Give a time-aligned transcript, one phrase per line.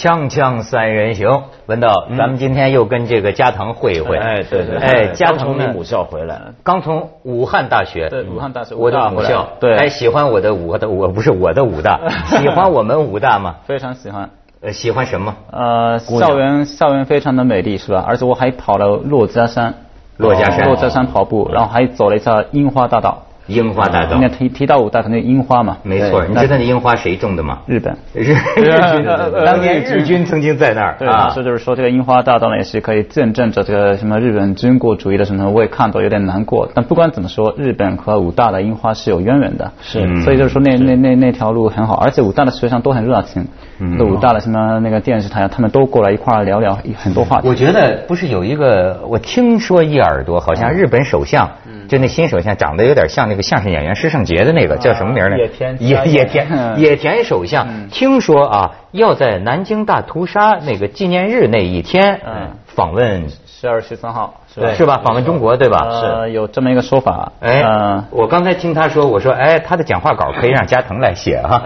[0.00, 4.16] 锵锵三人行，文道，咱们今天又跟这个加藤会一会。
[4.16, 12.00] 哎，对对，哎，加刚藤呢从你母校回来，刚从武汉大学，对武汉大学我的母校，对哎，喜欢我的武的，我不是我的武大，
[12.38, 13.56] 喜欢我们武大吗？
[13.66, 14.30] 非常喜欢。
[14.62, 15.36] 呃，喜欢什么？
[15.52, 18.02] 呃，校园校园非常的美丽，是吧？
[18.08, 19.74] 而且我还跑了珞珈山，
[20.18, 23.24] 珞珈山珞珈山跑步，然后还走了一下樱花大道。
[23.50, 25.76] 樱花大道应该，提提到武大，肯定樱花嘛。
[25.82, 26.24] 没错。
[26.26, 27.58] 你知道那樱花谁种的吗？
[27.66, 27.96] 日本。
[28.14, 28.22] 日
[28.56, 29.04] 日军，
[29.44, 31.46] 当年日军曾经在那儿对，啊所以。
[31.46, 36.70] 就是说，这个樱花大道呢，也是可以见证着这个什么日本军国主义的什么，我也看到有点难过。
[36.74, 43.46] 但不管怎么说，日本和武大的樱花是有渊源的，是嗯所以就是说那那那那条路很好，而且武大的学生都很热情，
[43.80, 47.48] 嗯那武大的什么那个电视台啊，他们都过来一块儿聊聊很多话题。
[47.48, 51.48] 我觉得不是有一个，我听说一耳朵，好像日本首相，
[51.90, 55.36] 就那新首相长得有点像那个相声演员施胜杰的那个，叫什么名儿呢？
[55.36, 64.72] 野田野野田嗯野田首相，听说啊，要在南京大屠杀那个纪念日那一天嗯访问，十二十三号是吧？
[64.74, 65.00] 是吧？
[65.04, 65.88] 访问中国，对吧？
[66.24, 67.32] 是，有这么一个说法。
[67.40, 71.60] 哎呃，我刚才听他说，我说，哎，他的讲话稿可以让加藤来写 哈，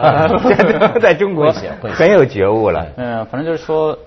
[1.02, 1.52] 在中国
[1.92, 2.86] 很有觉悟了。
[2.96, 3.98] 嗯，反正就是说，就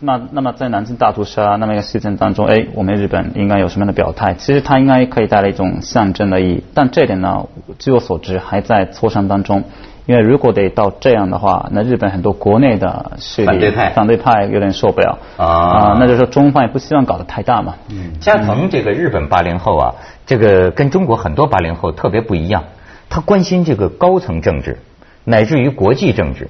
[0.00, 4.34] 那那么在南京大屠杀那么一个事件当中，哎，我们日本应该有什么样的表态？
[4.34, 7.46] 其实它应该可以带来一种象征的意义，但这点呢，
[7.78, 9.64] 据我所知还在磋商当中。
[10.06, 17.76] 因为如果得到这样的话，那日本很多国内的势力反对派反对派有点受不了啊那就是说中方也不希望搞得太大嘛。
[17.90, 19.94] 嗯加藤这个日本八零后啊，
[20.26, 22.64] 这个跟中国很多八零后特别不一样，
[23.08, 24.78] 他关心这个高层政治，
[25.22, 26.48] 乃至于国际政治，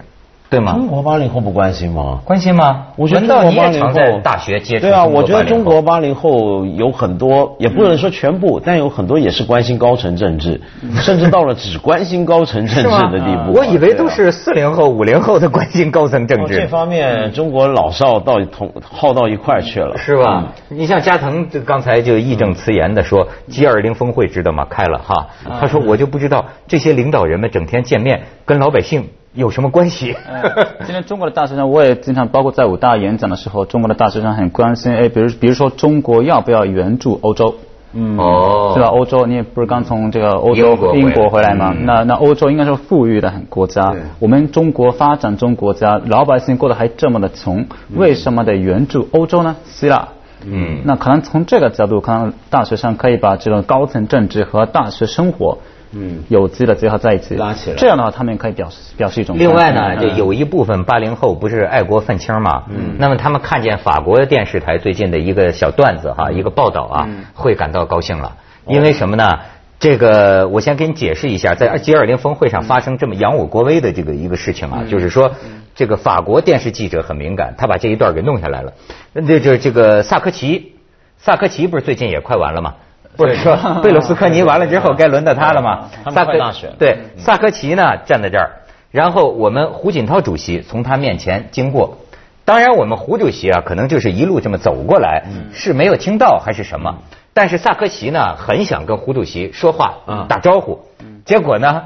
[0.51, 0.73] 对吗？
[0.73, 2.21] 中国八零后不关心吗？
[2.25, 2.87] 关心吗？
[2.97, 10.61] 我觉得文中国八零道你也常在后大学接触对啊，我觉得中国八零后有很多，也不能说全部，但有很多也是关心高层政治，
[10.97, 13.53] 甚至到了只关心高层政治的地步。
[13.53, 20.53] 我以为都是四零后、五零后的关心高层政治这治，方面，中国老少到同耗到一块儿去了，是吧？
[20.69, 24.67] 你像加藤这刚才就义正辞严的说，G 二零峰会知道吗？
[24.69, 25.29] 开了哈，
[25.61, 30.13] 他说我就不知道这些领导人们整天见面跟老百姓有什么关系。
[30.27, 37.55] 呃今天中国的大学生，我也经常包括在武大演讲的时候，中国的大学生很关心，哎，比如比如说中国要不要援助欧洲？
[37.93, 38.89] 嗯，哦对吧？
[38.89, 41.73] 欧洲，你也不是刚从这个欧洲英国回来英国回来吗？
[41.77, 49.57] 嗯那那欧洲应该是富裕的国家，我们中国发展中国家，老百姓过得还这么的穷，为什么得援助欧洲呢？
[49.65, 50.09] 希腊。
[50.43, 55.59] 嗯那可能从这个角度，可能大学生可以把这种高层政治和大学生活，
[55.93, 56.25] 嗯。
[56.29, 57.77] 有机的最好在一起，拉起来。
[57.77, 68.37] 这样的话，他们可以表示表示一种另外呢，就有一部分八零后不是爱国愤青嘛，嗯，那么他们看见法国电视台最近的一个小段子哈，一个报道啊，会感到高兴了，
[68.67, 69.41] 因为什么呢？
[69.79, 75.33] 这个我先给你解释一下，在 G 二零峰会上发生这么扬我国威的这个一个事情啊，就是说
[75.75, 78.75] 这个法国电视记者很敏感，他把这一段给弄下来了。
[79.15, 80.75] 那就这个萨科齐，
[81.17, 82.75] 萨科齐不是最近也快完了吗？
[83.17, 85.89] 不是说 贝鲁斯科尼完了之后该轮到他了吗？
[86.05, 88.51] 他们萨科快大选对，萨科齐呢站在这儿，
[88.91, 91.99] 然后我们胡锦涛主席从他面前经过。
[92.45, 96.99] 当然，我们胡主席啊，可能就是一路这么走过来，是没有听到还是什么？
[97.33, 100.81] 但是萨科齐呢，很想跟胡主席说话、嗯打招呼，
[101.25, 101.85] 结果呢，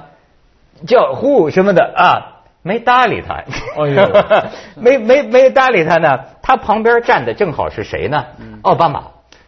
[0.86, 3.34] 叫胡什么的啊，没搭理他。
[3.34, 4.22] 哎呦
[4.80, 6.20] 没没没搭理他呢。
[6.40, 8.24] 他旁边站的正好是谁呢？
[8.62, 9.02] 奥巴马。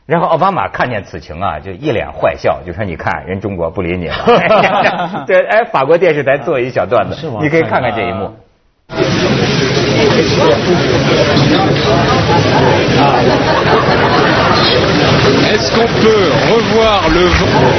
[0.06, 4.15] 然后奥巴马看见此情啊，就一脸坏笑，就说：“你看，人中国不理你了。”
[5.27, 8.31] 对，哎，法国电视台做一小段子是吗，你可以看看这一幕。
[15.49, 17.77] Est-ce qu'on peut revoir le vent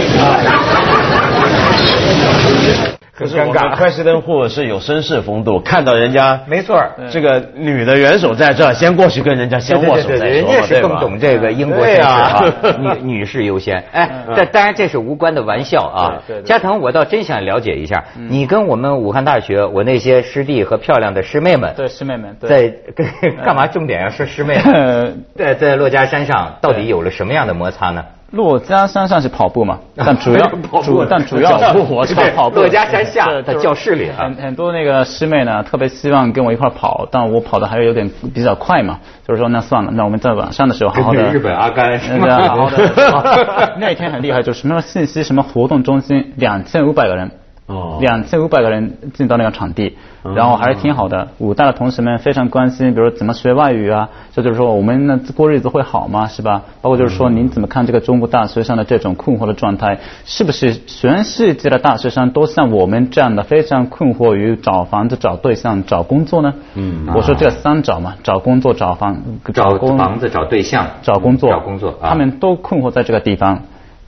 [3.17, 6.79] 可是我们 President Hu 是有绅士风度，看到人家没错
[7.09, 12.01] 这个女的元首在这儿，先过去跟人家先握手再说嘛，家是更懂这个英国对绅士。
[12.05, 13.83] 啊，女女士优先。
[13.91, 16.21] 哎，这当然这是无关的玩笑啊。
[16.45, 22.47] 加藤，我倒真想了解一下，你跟我们武汉大学我那些师弟和漂亮的师妹们，对师妹们，对。
[22.47, 23.07] 在跟
[23.43, 23.65] 干嘛？
[23.65, 24.55] 重点要说师妹
[25.35, 28.05] 在在珞珈山上到底有了什么样的摩擦呢？
[28.33, 30.45] 珞珈山上是跑步嘛， 但主要
[30.83, 32.59] 主但主要 跑步我跑步。
[32.67, 41.31] 珞珈山下在教室里啊很很多那个师妹呢，特别希望跟我一块儿跑，但我跑的还是有点比较快嘛，就是说那算了，那我们在晚上的时候好好的。
[41.31, 43.75] 日本阿甘那个好好的。
[43.79, 47.31] 那天很厉害，就是什么信息什么活动中心两千五百个人。
[47.67, 51.27] 哦两千五百个人进到那个场地，哦然后还是挺好的。
[51.37, 56.27] 武大的同学们非常关心，比如怎么学外语啊，这就是说我们呢过日子会好吗？
[56.27, 56.63] 是吧？
[56.81, 59.99] 包括就是说您怎么看这个中国大学生的这种困惑的状态？
[60.23, 66.53] 是不是全世界的大学生都像我们这样的非常困惑于找房子、找对象、找工作呢？
[66.75, 69.21] 嗯，我说这三找嘛，找工作、找房、
[69.53, 73.63] 找工房子、找对象、找工作、找工作，啊他们都困惑在这个地方。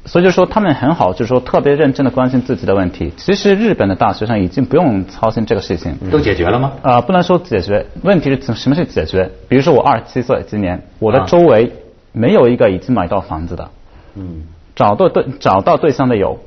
[0.09, 3.13] 所以就说他们很好，就是说特别认真的关心自己的问题。
[3.15, 5.95] 其实日本的大学生已经不用操心这个事情。
[6.09, 6.71] 都解决了吗？
[6.81, 9.29] 啊、不能说解决，问题是什么是解决？
[9.47, 11.71] 比如说我二十七岁，今年我的啊周围
[12.11, 13.69] 没有一个已经买到房子的，
[14.15, 14.45] 嗯，
[14.75, 16.39] 找到对找到对象的有，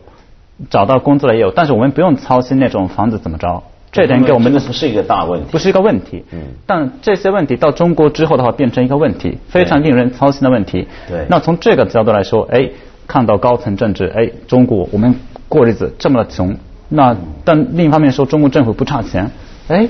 [0.68, 3.62] 找到工作的也有，但是我们不用操心那种房子怎么着，
[3.92, 5.58] 这点给我们的不是一个大问题不。
[5.58, 6.24] 是一个问题。
[6.32, 10.88] 嗯但这些问题到中国之后的话，变成一个问题，非常令人操心的问题。
[11.08, 12.68] 对那从这个角度来说，哎，
[13.12, 15.14] 看到高层政治，哎，中国我们
[15.46, 16.56] 过日子这么穷，
[16.88, 17.14] 那
[17.44, 19.30] 但另一方面说中国政府不差钱，
[19.68, 19.86] 哎，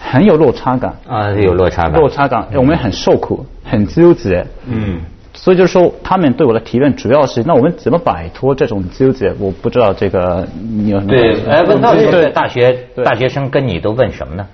[0.00, 0.92] 很有落差感。
[1.06, 1.92] 啊，有落差感。
[1.92, 4.44] 落差感，哎我们很受苦，很纠结。
[4.66, 5.00] 嗯。
[5.34, 9.32] 所以就是说，他们对我的提问主要是，那我们怎么摆脱这种纠结？
[9.38, 14.44] 我不知道这个你有什么对，哎，问到这对个大学大学生跟你都问什么呢？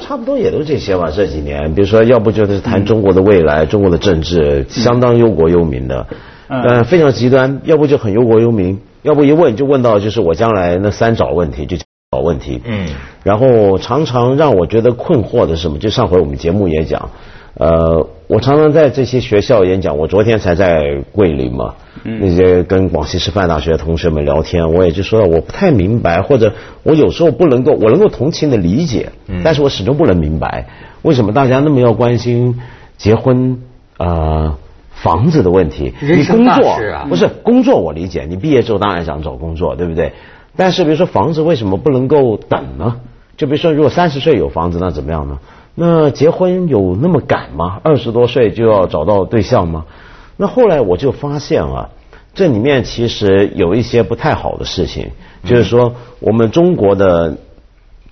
[0.00, 1.10] 差不多也都这些吧。
[1.12, 6.16] 这几年，比如说，要不就是谈中国的未来，中国的政治相当忧国忧民的，嗯
[6.48, 11.76] 呃，非常极端；要不就很忧国忧民，要不一问就问到就是我将来那三找问题，就
[12.10, 12.60] 找问题。
[12.64, 12.86] 嗯
[13.22, 15.78] 然后常常让我觉得困惑的是什么？
[15.78, 17.08] 就上回我们节目也讲，
[17.54, 19.96] 呃，我常常在这些学校演讲。
[19.96, 26.52] 我昨天才在桂林嘛，那些跟广西师范大学的同学们聊天，我也就说了，我不太明白，或者
[26.82, 29.12] 我有时候不能够，我能够同情的理解，
[29.42, 30.66] 但是我始终不能明白，
[31.00, 32.60] 为什么大家那么要关心
[32.98, 33.62] 结婚
[33.96, 34.58] 啊、呃
[35.04, 35.92] 房子的问题？
[36.00, 36.78] 你工作
[37.10, 40.14] 不是工作，我理解，你毕业之后当然想找工作，对不对？
[40.56, 42.96] 但是比如说房子为什么不能够等呢？
[43.36, 45.40] 就比如说，如果三十岁有房子，那怎么样呢？
[45.74, 47.80] 那结婚有那么赶吗？
[47.82, 49.84] 二十多岁就要找到对象吗？
[50.38, 51.90] 那后来我就发现啊，
[52.32, 55.10] 这里面其实有一些不太好的事情，
[55.44, 57.36] 就是说我们中国的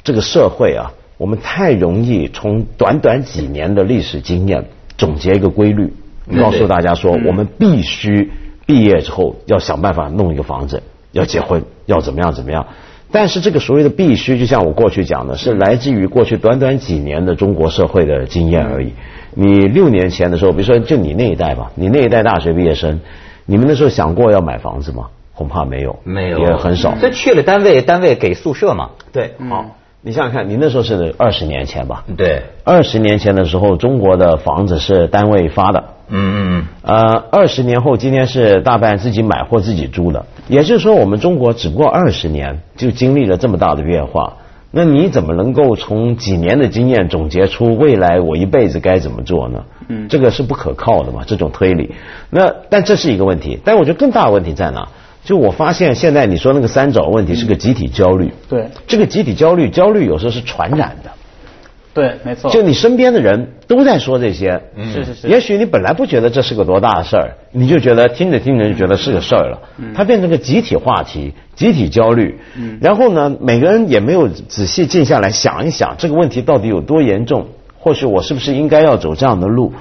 [0.02, 4.66] 这个社会啊，我们太容易从短短几年的历史经验
[4.98, 5.94] 总结一个规律，
[6.40, 8.30] 告诉大家说，我们必须
[8.66, 10.82] 毕业之后要想办法弄一个房子，
[11.12, 12.66] 要结婚，要怎么样怎么样。
[13.10, 18.92] 但是这个所谓的必须，就像我过去讲的，是来自于过去短短几年的中国社会的经验而已。
[19.34, 23.00] 你六年前的时候，比如说就你那一代吧，你那一代大学毕业生，
[23.44, 25.08] 你们那时候想过要买房子吗？
[25.34, 26.94] 恐怕没有，没有，也很少。
[27.00, 28.90] 这去了单位，单位给宿舍嘛。
[29.12, 29.64] 对，好，
[30.04, 32.02] 你想想看，你那时候是二十年前吧？
[32.16, 35.84] 对，二十年前的时候，中国的房子是单位发的。
[36.08, 40.26] 嗯嗯呃，二十年后，今天是大半自己买或自己租的。
[40.48, 44.38] 也就是说，我们中国只不过二十年就经历了这么大的变化。
[44.72, 49.64] 那你怎么能够从几年的经验总结出未来我一辈子该怎么做呢？
[49.86, 51.94] 嗯，这个是不可靠的嘛，这种推理。
[52.28, 54.88] 那但这是一个问题，但我觉得更大的问题在哪？
[55.24, 58.32] 就我发现现在你说那个三找问题是个集体焦虑。
[58.48, 61.10] 对这个集体焦虑，焦虑有时候是传染的。
[61.94, 62.50] 对，没错。
[62.50, 64.62] 就你身边的人都在说这些，
[64.94, 69.58] 是是是也许你本来不觉得这是个多大的事儿，你就觉得听着听着就觉得是个事儿了。
[69.94, 72.40] 它变成个集体话题、集体焦虑。
[72.80, 77.48] 然后呢，每个人也没有仔细静下来想一想这个问题到底有多严重，
[77.78, 79.74] 或许我是不是应该要走这样的路。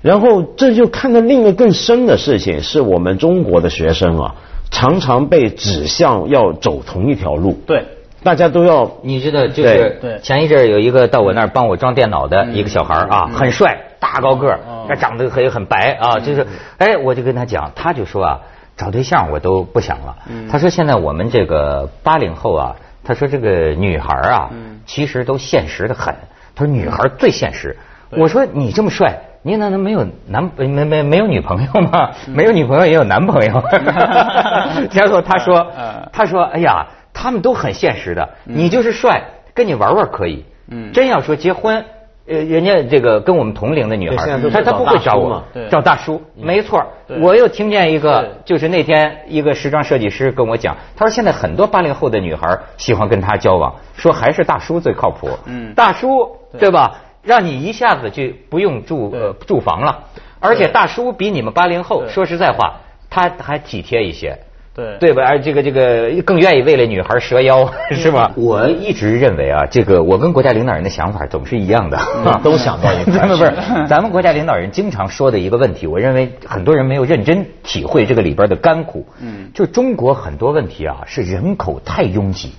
[0.00, 4.34] 然后这就看到另一个更深的事情，是我们中国的学生啊，
[4.70, 7.52] 常常被指向要走同一条路。
[7.66, 7.84] 对，
[8.22, 14.60] 大家都要你知道，就是对前一阵儿有一个到我那儿帮我装电脑的一个小孩儿啊，很帅，大高个儿
[14.96, 16.46] 长得很很白啊，就是，
[16.78, 18.40] 哎，我就跟他讲，他就说啊，
[18.76, 20.16] 找对象我都不想了。
[20.50, 24.50] 他说现在我们这个八零后啊，他说这个女孩儿啊，
[24.86, 26.14] 其实都现实的很。
[26.54, 27.76] 他说女孩最现实。
[28.10, 29.20] 我说你这么帅。
[29.42, 32.10] 你难道没有男没没没有女朋友吗？
[32.28, 33.62] 没有女朋友也有男朋友。
[34.92, 39.22] 然后他说嗯，他说，哎呀，他们都很现实的，你就是帅，
[39.54, 40.44] 跟你玩玩可以。
[40.68, 40.92] 嗯。
[40.92, 41.82] 真要说结婚，
[42.28, 45.68] 呃，人家这个跟我们同龄的女孩她她不会找我找大叔嘛，对。
[45.70, 46.84] 找大叔，没错。
[47.22, 55.30] 我又听见一个，就是那天一个时装设计师跟我讲，他说现在很多八零后的女孩喜欢跟他交往，说还是大叔最靠谱。
[55.46, 55.72] 嗯。
[55.74, 56.92] 大叔对吧？
[57.22, 60.04] 让你一下子就不用住呃住房了，
[60.40, 64.38] 而且大叔比你们八零后说实在话，他还体贴一些。
[64.72, 65.24] 对对吧？
[65.26, 68.30] 而这个这个更愿意为了女孩折腰，是吧？
[68.36, 71.98] 我一直认为啊，这个我跟国家领导人的想法总是一样的，
[72.44, 73.52] 都想到一块儿咱们 不是，
[73.88, 79.04] 咱们国家领导人经常说的一个问题，我认为很多人没有认真体会这个里边的甘苦。
[79.20, 82.52] 嗯就中国很多问题啊，是人口太拥挤。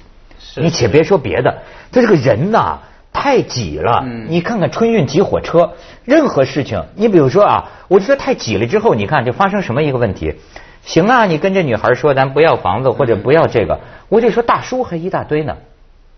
[0.57, 1.59] 你且别说别的，
[1.93, 2.79] 他这个人呐
[3.13, 4.03] 太挤了。
[4.05, 5.73] 嗯你看看春运挤火车，
[6.05, 10.35] 任何事情，你比如说啊，我就说太挤了之后，你看就发生什么一个问题？
[10.83, 15.55] 行啊，你跟这女孩说咱不要房子或者不要这个，我就说大叔还一大堆呢。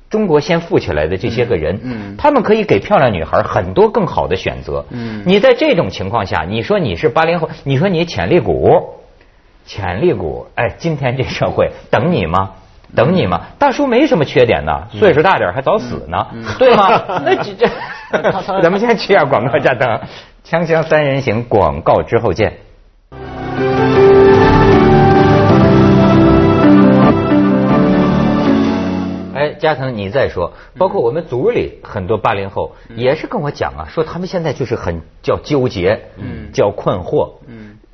[0.10, 4.86] 中国先富起来的这些个人，嗯他们可以给漂亮女孩很多更好的选择。
[4.92, 8.70] 嗯你在这种情况下，你说你是八零后，你说你潜力股，
[9.66, 12.52] 潜力股，哎，今天这社会等你吗？
[12.96, 13.42] 等你嘛？
[13.58, 16.28] 大叔没什么缺点呢，岁数大点儿还早死呢，
[16.60, 16.90] 对吗？
[17.26, 17.68] 那这这，
[18.62, 20.00] 咱们先去下广告，加等
[20.46, 22.60] 锵锵三人行广告之后见。
[29.36, 36.52] 哎，加藤，你再说，包括我们组里很多八零后也是跟我讲啊，说他们现在就是很叫纠结，嗯。
[36.54, 37.43] 叫困惑，嗯，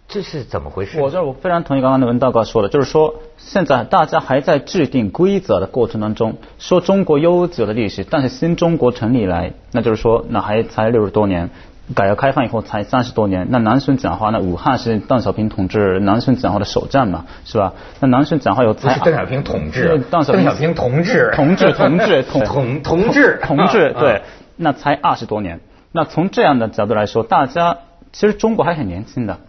[0.09, 0.99] 这是怎么回事？
[0.99, 11.51] 我这儿我非常同意刚刚的文道哥说的，就是说现在大家还在制定规则的过程当中，说中国悠久的历史，但是新中国成立以来，那就是说那还才六十多年。
[11.95, 17.73] 改革开放以后才三十多年，那南巡讲话，那武汉是邓小平同志南巡讲话的首站嘛，是吧？
[17.99, 24.21] 那南巡讲话有邓小平同志邓小平同志同志同志同同同志同志啊对，
[24.55, 25.61] 那才二十多年。
[25.91, 27.77] 那从这样的角度来说，大家
[28.11, 29.39] 其实中国还很年轻的。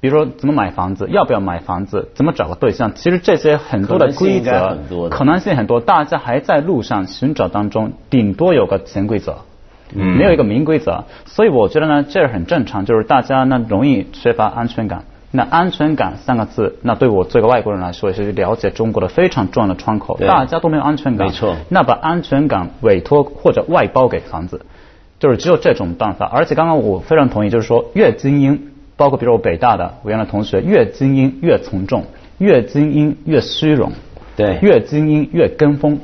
[0.00, 4.78] 比如说怎么买房子，要不要买房子，怎么找个对象，其实这些很多的规则
[5.10, 9.38] 可能性很多，大家还在路上寻找当中，顶多有个潜规则。
[9.94, 15.04] 嗯没有一个明规则，所以我觉得呢，这很正常，就是大家呢容易缺乏安全感。
[15.30, 20.18] 那安全感三个字，那对我这个外国人来说，也是了解中国的非常重要的窗口。
[20.18, 24.66] 对大家都没有安全感，没错那把安全感委托或者外包给房子，
[25.18, 26.26] 就是只有这种办法。
[26.26, 28.67] 而且刚刚我非常同意，就是说越精英，
[28.98, 32.04] 包括比如我北大的我原来同学，越精英越从众，
[32.36, 33.92] 越精英越虚荣，
[34.36, 35.98] 对越精英越跟风。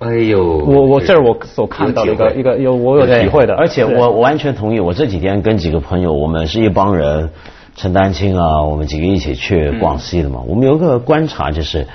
[0.00, 4.80] 哎呦，我我这是我所看到的一个一个有我有体会的，而且我我完全同意。
[4.80, 7.30] 我这几天跟几个朋友，我们是一帮人，
[7.76, 10.40] 陈丹青啊，我们几个一起去广西的嘛。
[10.48, 11.86] 我们有个观察就是，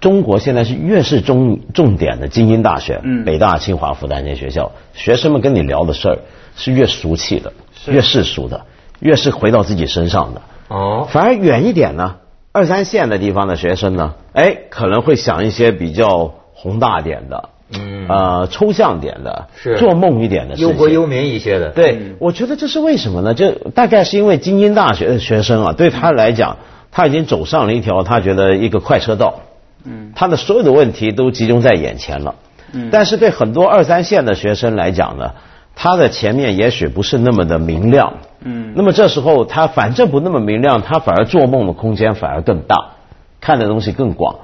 [0.00, 6.18] 中国现在是越是重重点的精英大学，嗯北大、清华、复旦这些学校，学生们跟你聊的事儿
[6.56, 8.66] 是越俗气的，是越世俗的，
[9.00, 10.42] 越是回到自己身上的。
[10.68, 12.16] 哦，反而远一点呢，
[12.52, 20.68] 二三线的地方的学生呢，哎，可能会想一些比较宏大点的，嗯呃，抽象点的，是做梦一点的事情。
[20.68, 23.34] 忧国忧民一些的，对，我觉得这是为什么呢？
[23.34, 26.58] 这大概是因为精英大学的学生啊，对他来讲，
[26.92, 29.40] 他已经走上了一条他觉得一个快车道，
[29.84, 32.34] 嗯他的所有的问题都集中在眼前了。
[32.72, 35.32] 嗯但是对很多二三线的学生来讲呢，
[35.74, 38.14] 他的前面也许不是那么的明亮。
[38.42, 42.92] 嗯那么这时候他反正不那么明亮，他反而做梦的空间反而更大，
[43.40, 44.36] 看的东西更广。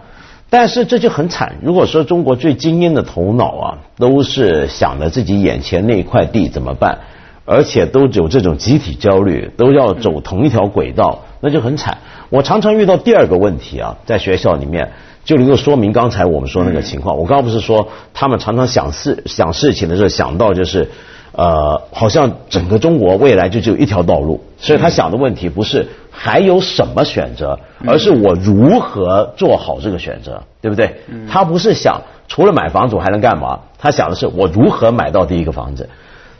[0.48, 1.56] 但是这就很惨。
[1.60, 6.98] 如果说中国最精英的头脑啊，都是想着自己眼前那一块地怎么办，
[7.44, 11.98] 而且都有这种集体焦虑，都要走同一条轨道，那就很惨。
[12.30, 14.92] 我常常遇到第二个问题啊，在学校里面
[15.24, 17.16] 就能够说明刚才我们说那个情况。
[17.16, 20.90] 我刚刚不是说他们常常想事想事情的时候想到就是。
[21.32, 30.96] 呃，好像整个中国未来就只有一条道路，所以他想的问题不是还有什么选择，而是我如何做好这个选择，对不对？
[31.30, 35.90] 他不是想除了买房子我还能干嘛，他想的是我如何买到第一个房子。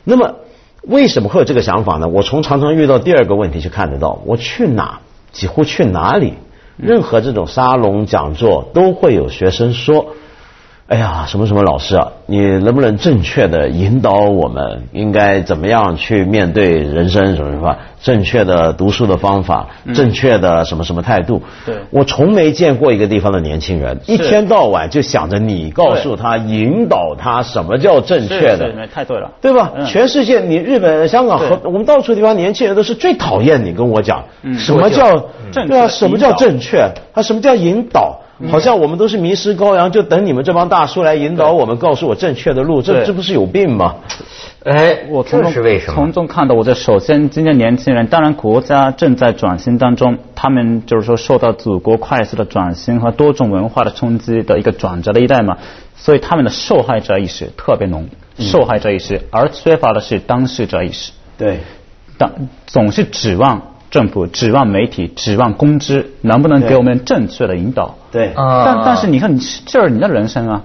[0.03, 0.35] 那么
[0.87, 2.09] 为什么会有这个想法呢？
[2.09, 5.01] 我从常常遇到第二个问题去看得到，我去哪，
[5.33, 6.35] 几乎去哪里，
[6.77, 10.15] 任何这种沙龙讲座都会有学生说。
[10.89, 17.77] 哎呀，什么什么老师啊，你能不能正确的引导我们应该怎么样去面对人生什么什么？
[18.01, 21.43] 正确的读书的方法，正确的什么什么态度？
[21.67, 28.71] 对我从没见过一个地方的年轻人一天到晚就想着你告诉他、引导他什么叫正确的。
[28.95, 29.73] 太对了，对吧？
[29.77, 35.11] 嗯全世界，你日本、香港和我们到处地方，年轻人都是最讨厌你跟我讲嗯什么叫
[35.67, 35.89] 对啊？
[35.89, 36.89] 什么叫正确？
[37.13, 38.21] 他，什么叫引导？
[38.51, 43.97] 好像我们都是迷失羔羊，就等你们这帮大叔来引导我们，告诉我正确的路，这这不是有病吗？
[44.65, 46.13] 哎，我从中是为什么从？
[46.13, 55.59] 中看到，我这首先，今天年轻人，当然国家正在转型当中，他们就是说受到祖国快速的转型和多种文化的冲击的一个转折的一代嘛，
[55.95, 61.13] 所以他们的受害者意识特别浓，受害者意识，而缺乏的是当事者意识。
[61.39, 61.61] 对，
[62.19, 62.33] 当
[62.67, 67.95] 总是指望政府、指望媒体、指望公知能不能给我们正确的引导。
[68.13, 68.63] 对，啊。
[68.67, 70.63] 但但是你看，你这是你的人生啊，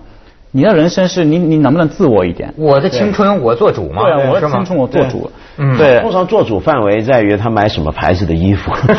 [0.52, 2.54] 你的人生是你你能不能自我一点？
[2.58, 5.32] 我的青春我做主嘛，对啊，我的青春我做主。
[5.64, 8.72] 嗯对通常做主范围在于他买什么牌子的衣服。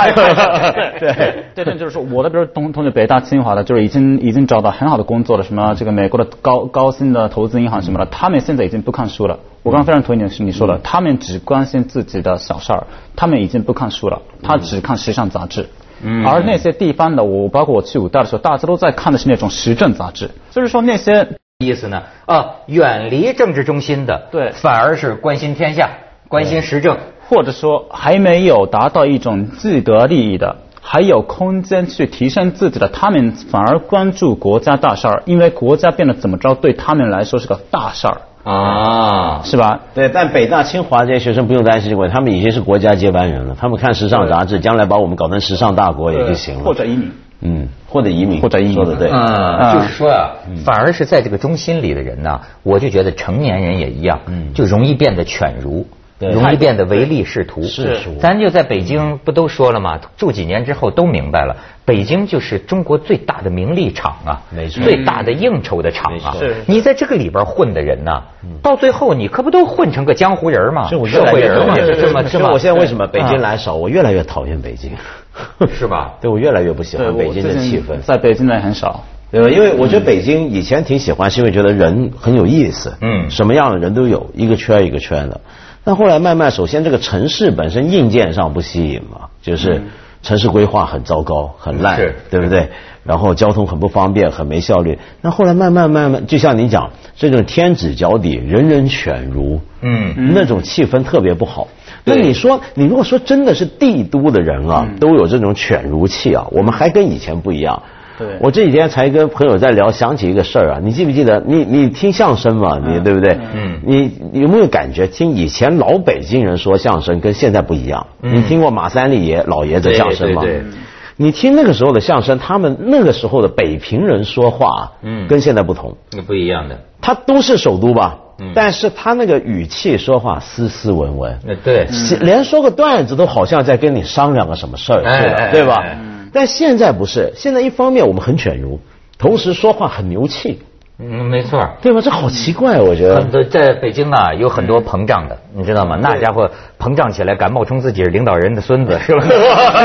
[1.00, 9.40] 对对对，就是说我的，比如同同学北大清华的，就是已经已经找到很好的工作了，什么这个美国的高高薪的投资银行什么的，他们现在已经不看书了。
[9.64, 15.68] 我刚刚非常同意你是你说的，他们只关心自己的小事儿，他们已经不看书了，他只看时尚杂志。
[16.04, 21.28] 嗯，而那些地方的，我包括我去武大的时候，大家都在看的是那种时政杂志，就是说那些
[21.58, 22.02] 意思呢？
[22.26, 25.90] 啊，远离政治中心的，对反而是关心天下，
[26.32, 26.96] 关心时政。
[27.28, 39.80] 或者说还没有达到一种既得利益的，还有空间去提升自己的，他们反而关注国家大事儿，因为国家变得怎么着，对他们来说是个大事儿，啊，是吧？
[39.94, 43.56] 对，但北大、清华这些学生不用担心这个问题，他们已经是国家接班人了。
[43.58, 46.64] 他们看时尚杂志，将来把我们搞成时尚大国也就行了。
[46.64, 47.12] 或者移民。
[47.44, 49.08] 嗯，或者移民，或者移民说的对。
[49.10, 50.30] 嗯，就是说啊，
[50.64, 55.86] 反而是在这个中心里的人呢，我就觉得成年人也一样，嗯就容易变得犬儒。
[56.22, 57.62] 对容易变得唯利是图。
[57.64, 59.98] 是是咱就在北京不都说了吗？
[60.16, 66.36] 住几年之后都明白了，北京就是中国最大的名利场啊，没错最大的应酬的场啊。
[66.66, 68.22] 你在这个里边混的人呢，
[68.62, 70.88] 到最后你可不都混成个江湖人吗？
[70.88, 72.50] 社会人嘛，讨厌这么这么。
[72.52, 73.74] 我现在为什么北京啊来少？
[73.74, 74.92] 我越来越讨厌北京，
[75.74, 76.14] 是吧？
[76.20, 78.00] 对我越来越不喜，欢北京的气氛。
[78.02, 79.02] 在北京来很少。
[79.32, 79.48] 对吧？
[79.48, 85.40] 因为我觉得北京以前挺喜欢，是因为觉得人很有意思，嗯什么样的人都有，一个圈一个圈的。
[85.84, 89.82] 但后来慢慢，首先这个城市本身硬件上不吸引嘛，就是
[90.22, 91.96] 城市规划很糟糕、很烂，
[92.30, 92.70] 对不对？
[93.04, 94.98] 然后交通很不方便、很没效率。
[95.22, 101.66] 那后来慢慢慢慢，就像你讲，这种天子脚底，人人犬儒，嗯那种气氛特别不好。
[102.04, 107.82] 那你说，你如果说真的是帝都的人啊，都有这种犬儒气啊，我们还跟以前不一样。
[108.18, 111.42] 对我这几天才跟朋友在聊，想起一个事儿啊，你记不记得？
[111.46, 113.38] 你你听相声嘛，你对不对？
[113.54, 118.06] 嗯你有没有感觉听以前老北京人说相声跟现在不一样？
[118.22, 120.42] 嗯你听过马三立爷老爷子相声吗？
[120.42, 120.70] 对对对
[121.16, 125.96] 你听那个时候的相声，他们那个时候的北平人说话，嗯跟现在不同。
[126.12, 126.78] 那不一样的。
[127.00, 131.86] 他都是首都吧，嗯但是他那个语气说话斯斯文文，那对，
[132.20, 135.84] 连说个段子都好像在跟你商量个什么事儿似的，对吧？
[136.32, 138.80] 哎但现在不是，现在一方面我们很犬儒，
[139.18, 140.60] 同时说话很牛气，
[140.98, 141.60] 嗯，没错。
[141.82, 142.00] 对吧？
[142.00, 143.16] 这好奇怪，我觉得。
[143.16, 145.98] 很多在北京啊，有很多膨胀的，你知道吗？
[146.00, 149.22] 那家伙膨胀起来，敢冒充自己是领导人的孙子， 是吧？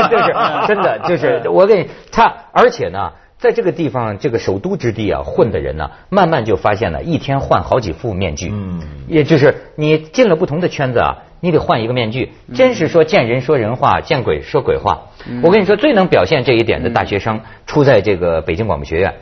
[0.08, 8.48] 就是真的，就是我给你他，而且呢，在这个地方，这个首都之地啊，混的人呢，慢慢就发现了，一天换好几副面具。
[8.50, 12.32] 嗯，也就是你进了不同的圈子啊，你得换一个面具。
[12.54, 15.08] 真是说见人说人话，见鬼说鬼话。
[15.42, 19.14] 我跟你说，最能表现这一点的大学生，出在这个北京广播学院。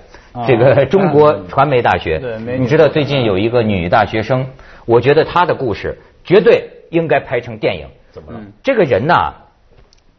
[0.47, 4.49] 这个中国传媒大学对，你知道最近有一个女大学生，
[4.85, 7.87] 我觉得她的故事绝对应该拍成电影。
[8.13, 8.41] 怎么了？
[8.63, 9.33] 这个人呐，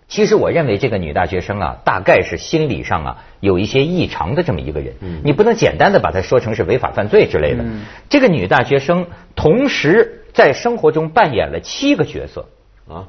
[0.07, 4.95] 其实我认为这个女大学生啊，大概是心理上啊有一些异常的这么一个人。
[5.23, 7.63] 你不能简单的把她说成是违法犯罪之类的。
[8.09, 9.05] 这个女大学生
[9.35, 12.45] 同时在生活中扮演了七个角色。
[12.89, 13.05] 啊，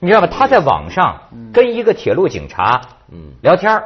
[0.00, 0.26] 你知道吗？
[0.26, 2.80] 他在网上跟一个铁路警察
[3.40, 3.84] 聊天儿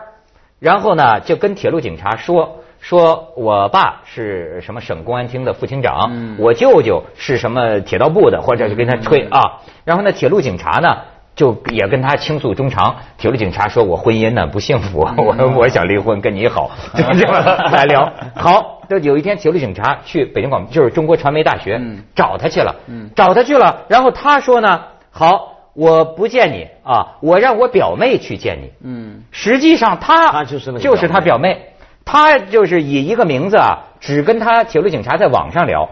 [0.59, 2.63] 然后呢就跟铁路警察说。
[2.79, 9.63] 说我爸是什么省公安厅的副厅长，我舅舅是什么铁道部的，或者就跟他吹啊。
[9.85, 10.99] 然后呢，铁路警察呢
[11.37, 12.97] 就也跟他倾诉衷肠。
[13.17, 17.39] 铁路警察说我婚姻呢不幸福， 我我想离婚，跟你好， 就这么
[17.71, 18.13] 来聊。
[18.35, 21.81] 好，就有一天铁路警察去北京广就是中国传媒大学
[22.17, 22.75] 找他去了，
[23.15, 23.83] 找他去了。
[23.87, 25.53] 然后他说呢，好。
[25.79, 28.73] 我不见你啊，我让我表妹去见你。
[28.83, 31.67] 嗯，实际上他他就是就是他表妹，
[32.03, 35.91] 他就是以一个名字啊，只跟他铁路警察在网上聊，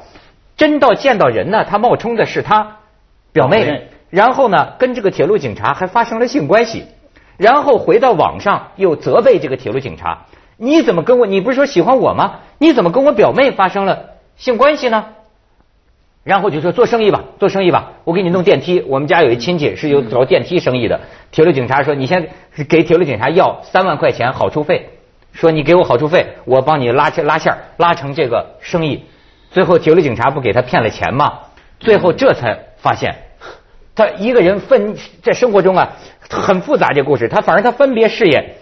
[0.57, 2.79] 真到见到人呢，他冒充的是他
[3.31, 6.87] 表妹，然后呢，跟这个铁路警察还发生了性关系，
[7.37, 11.27] 然后回到网上又责备这个铁路警察，你怎么跟我？
[11.27, 12.41] 你不是说喜欢我吗？
[12.59, 15.07] 你怎么跟我表妹发生了性关系呢？
[16.23, 18.81] 然后就说做生意吧，做生意吧，我给你弄电梯。
[18.87, 21.01] 我们家有一亲戚是有搞电梯生意的。
[21.31, 22.31] 铁路警察说，你先
[22.67, 24.89] 给铁路警察要三万块钱好处费，
[25.33, 29.05] 说你给我好处费，我帮你拉线拉线拉成这个生意。
[29.51, 31.41] 最后铁路警察不给他骗了钱吗？
[31.79, 33.17] 最后这才发现，
[33.95, 35.93] 他一个人分在生活中啊
[36.29, 38.57] 很复杂这故事，他反正他分别饰演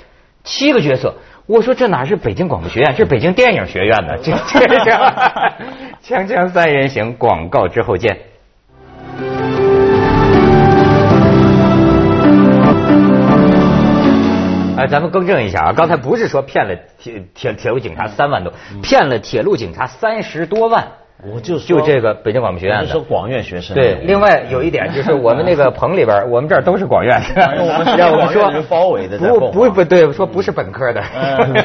[0.45, 1.15] 七个角色。
[1.47, 4.15] 我说这哪是北京广播学院，这是北京电影学院呢？
[4.23, 4.91] 这这这，
[6.05, 8.17] 锵锵三人行，广告之后见。
[14.77, 20.89] 哎，咱们更正一下啊，刚才不是说骗了铁铁铁路警察三万多，骗了铁路警察三十多万。
[21.25, 23.77] 我就就这个北京广播学院的，说广院学生。
[23.77, 31.01] 对，另外有一点就是我们那个棚里边，我们这儿都是广院的，让我们说包围的，不不不对，说不是本科的。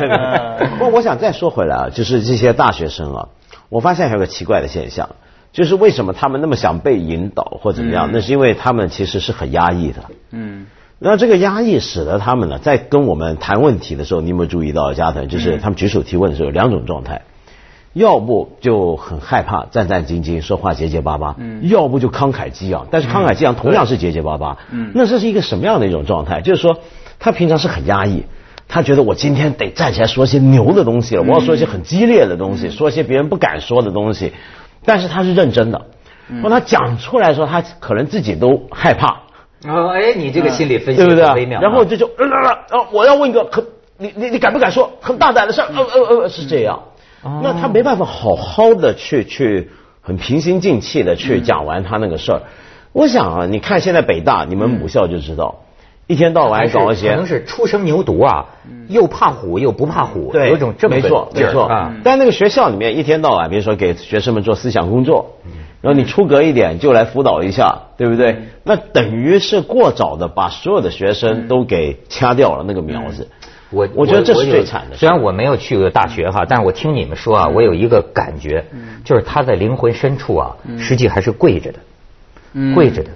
[0.78, 3.30] 不过我想再说回来啊，就是这些大学生啊，
[3.70, 5.10] 我发现还有个奇怪的现象，
[5.52, 8.10] 就是为什么他们那么想被引导或怎么样？
[8.14, 10.04] 那是因为他们其实是很压抑的。
[10.32, 10.68] 嗯。
[11.00, 15.28] 那这个压抑使得他们呢，在跟我们谈问题的时候，你有没有注意到，加藤？
[15.28, 17.22] 就是他们举手提问的时候有两种状态。
[17.94, 24.58] 要不就很害怕，战战兢兢，说话结结巴巴；嗯要不就慷慨激昂，但是慷慨激昂同样是结结巴巴。
[24.72, 26.42] 嗯那这是一个什么样的一种状态？
[26.42, 26.80] 就是说，
[27.20, 28.26] 他平常是很压抑，
[28.68, 34.34] 他觉得我今天得站起来说些牛的东西了，我要说一些很激烈的东西，说一些别人不敢说的东西。
[34.86, 35.88] 但是他是认真的，
[36.44, 39.22] 当他讲出来的时候，他可能自己都害怕。
[39.68, 41.34] 哦，哎，你这个心理分析对不对？
[41.34, 41.60] 微妙。
[41.60, 42.26] 然后这就呃
[42.70, 43.66] 呃，我要问一个很，
[43.98, 45.68] 你你你敢不敢说很大胆的事儿？
[45.76, 46.80] 呃呃呃，是这样。
[47.44, 49.70] 那他没办法好好的去去
[50.02, 52.42] 很平心静气的去讲完他那个事儿。
[52.94, 55.60] 我想啊，你看现在北大你们母校就知道，
[56.08, 58.46] 一天到晚搞一些，可能是初生牛犊啊，
[58.88, 61.66] 又怕虎又不怕虎，有种这么没错没错。
[61.66, 61.94] 啊。
[62.04, 65.34] 但那个学校里面一天到晚，比如说给学生们做思想工作，
[65.82, 68.48] 然后你出格一点就来辅导一下，对不对？
[68.64, 73.28] 那等于是过早的把所有的学生都给掐掉了那个苗子。
[73.70, 74.96] 我我觉得这是最惨的。
[74.96, 78.66] 虽然我没有去过大学哈，但是我听你们说啊，我有一个感觉，
[79.04, 81.80] 就是他在灵魂深处啊，实际还是跪着的，
[82.74, 83.10] 跪着的。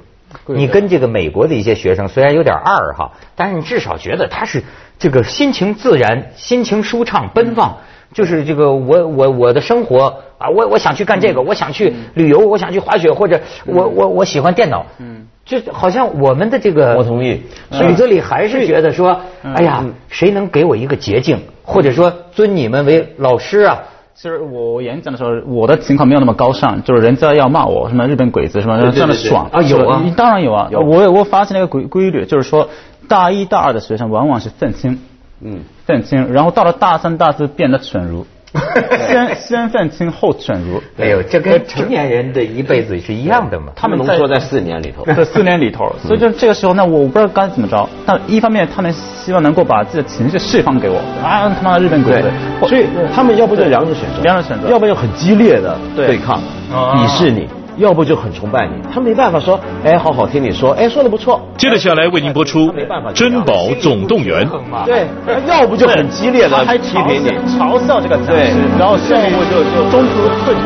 [0.47, 4.63] 你跟这个美国的一些学生虽然有点二哈，但是你至少觉得他是
[4.99, 7.77] 这个心情自然、心情舒畅、奔放。
[8.13, 14.85] 就是这个我我我的生活啊，我我想去干这个，我想去旅游，我想去滑雪，或者我我我喜欢电脑。
[14.99, 15.27] 嗯。
[15.43, 23.79] 就好像我们的这个，我同意，骨子里还是觉得说，哎呀，谁能给我一个捷径，或者说尊你们为老师啊？
[24.13, 29.49] 其实我演讲的时候，我的情况没有那么高尚，就是人家要骂我什么日本鬼子什么这样的爽。
[29.51, 32.69] 啊，有啊，当然有啊，我我发现了一个规规律，就是说
[33.07, 34.99] 大一大二的学生往往是愤青，
[35.41, 38.27] 嗯，愤青，然后到了大三大四变得蠢儒。
[39.07, 43.71] 先先愤青后犬儒，没有，这跟成年人的一辈子是一样的嘛？
[43.75, 47.87] 他们浓缩在四年里头，在四年里头，所以就这个时候，那我不知道该怎么着。
[48.05, 52.31] 但一方面，他们希望能够把自己的情绪释放给我，啊，他妈的日本鬼子，
[52.67, 56.17] 所以他们要不就两种选择，两种选择，要不就很激烈的对。
[56.17, 56.39] 抗，
[56.71, 57.47] 鄙视你。
[57.81, 61.41] 要不就很崇拜你，他没办法说，哎，好好听你说，哎，说的不错。
[61.57, 62.71] 接着下来为您播出
[63.13, 64.47] 《珍宝总动员》。
[64.85, 65.07] 对，
[65.47, 68.31] 要不就很激烈的批评你，嘲笑这个词，
[68.77, 70.61] 然后要不就就中途退。